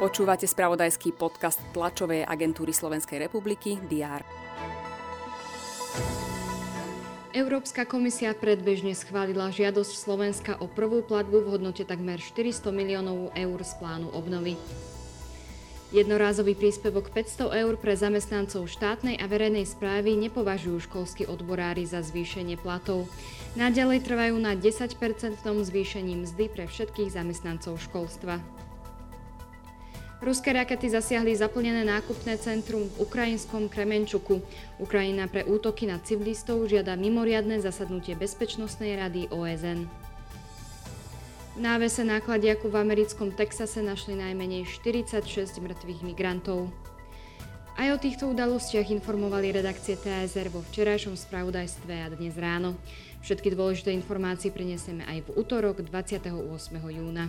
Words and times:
Počúvate 0.00 0.48
spravodajský 0.48 1.12
podcast 1.12 1.60
tlačovej 1.76 2.24
agentúry 2.24 2.72
Slovenskej 2.72 3.20
republiky 3.28 3.76
DR. 3.84 4.24
Európska 7.30 7.86
komisia 7.86 8.34
predbežne 8.34 8.96
schválila 8.96 9.52
žiadosť 9.52 9.92
Slovenska 9.92 10.52
o 10.58 10.66
prvú 10.66 11.04
platbu 11.06 11.44
v 11.44 11.50
hodnote 11.52 11.84
takmer 11.86 12.18
400 12.18 12.72
miliónov 12.74 13.30
eur 13.36 13.60
z 13.62 13.72
plánu 13.78 14.08
obnovy. 14.10 14.58
Jednorázový 15.90 16.54
príspevok 16.54 17.10
500 17.10 17.66
eur 17.66 17.74
pre 17.74 17.98
zamestnancov 17.98 18.70
štátnej 18.70 19.18
a 19.18 19.26
verejnej 19.26 19.66
správy 19.66 20.14
nepovažujú 20.22 20.86
školskí 20.86 21.26
odborári 21.26 21.82
za 21.82 21.98
zvýšenie 21.98 22.54
platov. 22.62 23.10
Naďalej 23.58 24.06
trvajú 24.06 24.38
na 24.38 24.54
10-percentnom 24.54 25.66
zvýšení 25.66 26.14
mzdy 26.22 26.46
pre 26.46 26.70
všetkých 26.70 27.10
zamestnancov 27.10 27.82
školstva. 27.82 28.38
Ruské 30.22 30.54
rakety 30.54 30.86
zasiahli 30.86 31.34
zaplnené 31.34 31.82
nákupné 31.82 32.38
centrum 32.38 32.86
v 32.86 33.10
ukrajinskom 33.10 33.66
Kremenčuku. 33.66 34.38
Ukrajina 34.78 35.26
pre 35.26 35.42
útoky 35.42 35.90
na 35.90 35.98
civilistov 35.98 36.70
žiada 36.70 36.94
mimoriadne 36.94 37.58
zasadnutie 37.58 38.14
Bezpečnostnej 38.14 38.94
rady 38.94 39.26
OSN. 39.34 39.90
Návese 41.60 42.00
nákladiaku 42.08 42.72
v 42.72 42.80
americkom 42.80 43.36
Texase 43.36 43.84
našli 43.84 44.16
najmenej 44.16 44.64
46 44.80 45.60
mŕtvych 45.60 46.00
migrantov. 46.08 46.72
Aj 47.76 47.84
o 47.92 48.00
týchto 48.00 48.32
udalostiach 48.32 48.88
informovali 48.88 49.52
redakcie 49.52 50.00
TSR 50.00 50.48
vo 50.48 50.64
včerajšom 50.64 51.20
spravodajstve 51.20 51.92
a 52.00 52.08
dnes 52.16 52.32
ráno. 52.40 52.80
Všetky 53.20 53.52
dôležité 53.52 53.92
informácie 53.92 54.48
prinesieme 54.48 55.04
aj 55.04 55.28
v 55.28 55.36
útorok 55.36 55.84
28. 55.84 56.32
júna. 56.80 57.28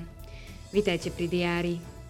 Vítajte 0.71 1.11
pri 1.11 1.27
diári. 1.27 2.00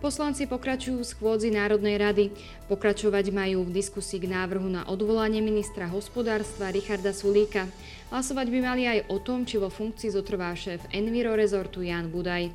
Poslanci 0.00 0.48
pokračujú 0.48 1.04
v 1.04 1.10
schôdzi 1.12 1.52
Národnej 1.52 2.00
rady. 2.00 2.32
Pokračovať 2.72 3.36
majú 3.36 3.68
v 3.68 3.84
diskusii 3.84 4.24
k 4.24 4.32
návrhu 4.32 4.64
na 4.64 4.88
odvolanie 4.88 5.44
ministra 5.44 5.84
hospodárstva 5.92 6.72
Richarda 6.72 7.12
Sulíka. 7.12 7.68
Hlasovať 8.08 8.48
by 8.48 8.58
mali 8.64 8.88
aj 8.88 9.12
o 9.12 9.20
tom, 9.20 9.44
či 9.44 9.60
vo 9.60 9.68
funkcii 9.68 10.16
zotrvá 10.16 10.56
šéf 10.56 10.80
Enviro 10.88 11.36
rezortu 11.36 11.84
Jan 11.84 12.08
Budaj. 12.08 12.48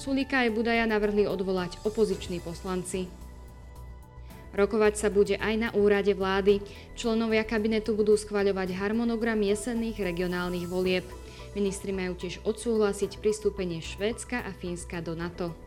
Sulíka 0.00 0.48
aj 0.48 0.56
Budaja 0.56 0.88
navrhli 0.88 1.28
odvolať 1.28 1.84
opoziční 1.84 2.40
poslanci. 2.40 3.12
Rokovať 4.56 4.96
sa 4.96 5.12
bude 5.12 5.36
aj 5.36 5.54
na 5.60 5.68
úrade 5.76 6.16
vlády. 6.16 6.64
Členovia 6.96 7.44
kabinetu 7.44 7.92
budú 7.92 8.16
schvaľovať 8.16 8.72
harmonogram 8.72 9.36
jesenných 9.44 10.00
regionálnych 10.00 10.64
volieb. 10.64 11.04
Ministri 11.52 11.92
majú 11.92 12.16
tiež 12.16 12.40
odsúhlasiť 12.40 13.20
pristúpenie 13.20 13.84
Švédska 13.84 14.40
a 14.40 14.50
Fínska 14.56 15.04
do 15.04 15.12
NATO. 15.12 15.65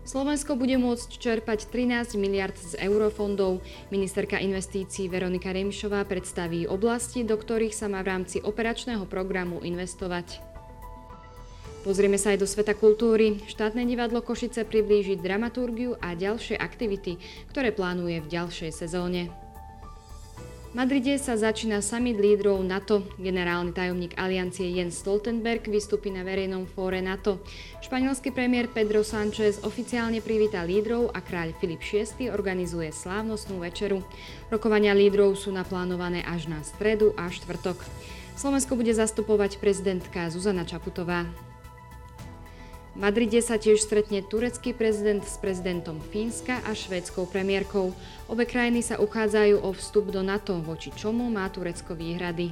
Slovensko 0.00 0.56
bude 0.56 0.80
môcť 0.80 1.20
čerpať 1.20 1.68
13 1.68 2.16
miliard 2.16 2.56
z 2.56 2.80
eurofondov. 2.80 3.60
Ministerka 3.92 4.40
investícií 4.40 5.12
Veronika 5.12 5.52
Remišová 5.52 6.02
predstaví 6.08 6.64
oblasti, 6.64 7.20
do 7.22 7.36
ktorých 7.36 7.76
sa 7.76 7.86
má 7.86 8.00
v 8.00 8.16
rámci 8.16 8.40
operačného 8.40 9.04
programu 9.04 9.60
investovať. 9.60 10.40
Pozrieme 11.80 12.20
sa 12.20 12.36
aj 12.36 12.44
do 12.44 12.48
sveta 12.48 12.76
kultúry. 12.76 13.40
Štátne 13.48 13.88
divadlo 13.88 14.20
Košice 14.20 14.68
priblíži 14.68 15.16
dramaturgiu 15.16 15.96
a 15.96 16.12
ďalšie 16.12 16.60
aktivity, 16.60 17.16
ktoré 17.48 17.72
plánuje 17.72 18.20
v 18.20 18.28
ďalšej 18.28 18.72
sezóne. 18.72 19.49
Madride 20.70 21.18
sa 21.18 21.34
začína 21.34 21.82
summit 21.82 22.14
lídrov 22.14 22.62
NATO. 22.62 23.02
Generálny 23.18 23.74
tajomník 23.74 24.14
aliancie 24.14 24.70
Jens 24.70 25.02
Stoltenberg 25.02 25.66
vystúpi 25.66 26.14
na 26.14 26.22
verejnom 26.22 26.62
fóre 26.62 27.02
NATO. 27.02 27.42
Španielský 27.82 28.30
premiér 28.30 28.70
Pedro 28.70 29.02
Sánchez 29.02 29.66
oficiálne 29.66 30.22
privíta 30.22 30.62
lídrov 30.62 31.10
a 31.10 31.18
kráľ 31.26 31.58
Filip 31.58 31.82
VI 31.82 32.30
organizuje 32.30 32.94
slávnostnú 32.94 33.58
večeru. 33.58 34.06
Rokovania 34.46 34.94
lídrov 34.94 35.34
sú 35.34 35.50
naplánované 35.50 36.22
až 36.22 36.46
na 36.46 36.62
stredu 36.62 37.18
a 37.18 37.26
štvrtok. 37.26 37.82
Slovensko 38.38 38.78
bude 38.78 38.94
zastupovať 38.94 39.58
prezidentka 39.58 40.30
Zuzana 40.30 40.62
Čaputová. 40.62 41.49
V 42.90 42.98
Madride 42.98 43.38
sa 43.38 43.54
tiež 43.54 43.78
stretne 43.86 44.18
turecký 44.18 44.74
prezident 44.74 45.22
s 45.22 45.38
prezidentom 45.38 46.02
Fínska 46.10 46.58
a 46.66 46.74
švédskou 46.74 47.22
premiérkou. 47.30 47.94
Obe 48.26 48.42
krajiny 48.42 48.82
sa 48.82 48.98
uchádzajú 48.98 49.62
o 49.62 49.70
vstup 49.70 50.10
do 50.10 50.26
NATO, 50.26 50.58
voči 50.58 50.90
čomu 50.90 51.30
má 51.30 51.46
Turecko 51.54 51.94
výhrady. 51.94 52.50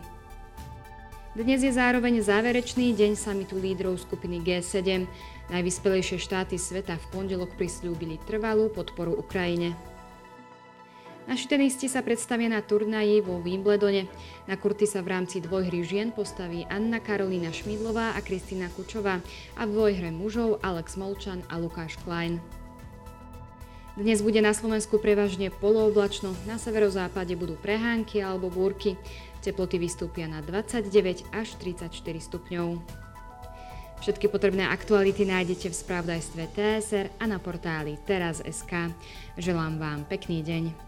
Dnes 1.35 1.63
je 1.63 1.75
zároveň 1.75 2.23
záverečný 2.23 2.95
deň 2.95 3.19
samitu 3.19 3.59
lídrov 3.59 3.99
skupiny 3.99 4.39
G7. 4.43 5.11
Najvyspelejšie 5.51 6.23
štáty 6.23 6.55
sveta 6.55 6.95
v 6.99 7.07
pondelok 7.11 7.59
prislúbili 7.59 8.23
trvalú 8.23 8.71
podporu 8.71 9.19
Ukrajine. 9.19 9.75
Naši 11.29 11.45
tenisti 11.45 11.93
sa 11.93 12.01
predstavia 12.01 12.49
na 12.49 12.65
turnaji 12.65 13.21
vo 13.21 13.37
Wimbledone. 13.45 14.09
Na 14.49 14.57
kurty 14.57 14.89
sa 14.89 15.05
v 15.05 15.13
rámci 15.13 15.45
dvojhry 15.45 15.85
žien 15.85 16.09
postaví 16.09 16.65
Anna 16.73 17.05
Karolina 17.05 17.53
Šmidlová 17.53 18.17
a 18.17 18.25
Kristina 18.25 18.73
Kučová 18.73 19.21
a 19.53 19.63
v 19.69 19.71
dvojhre 19.77 20.09
mužov 20.09 20.57
Alex 20.65 20.97
Molčan 20.97 21.45
a 21.53 21.61
Lukáš 21.61 22.01
Klein. 22.01 22.41
Dnes 23.93 24.25
bude 24.25 24.41
na 24.41 24.57
Slovensku 24.57 24.97
prevažne 24.97 25.53
polooblačno, 25.53 26.33
na 26.49 26.57
severozápade 26.57 27.37
budú 27.37 27.61
prehánky 27.61 28.25
alebo 28.25 28.49
búrky. 28.49 28.97
Teploty 29.45 29.77
vystúpia 29.77 30.25
na 30.33 30.41
29 30.41 31.29
až 31.37 31.49
34 31.61 31.93
stupňov. 32.25 32.81
Všetky 34.01 34.33
potrebné 34.33 34.65
aktuality 34.65 35.29
nájdete 35.29 35.69
v 35.69 35.77
spravodajstve 35.77 36.43
TSR 36.57 37.07
a 37.21 37.25
na 37.29 37.37
portáli 37.37 38.01
teraz.sk. 38.09 38.97
Želám 39.37 39.77
vám 39.77 40.09
pekný 40.09 40.41
deň. 40.41 40.88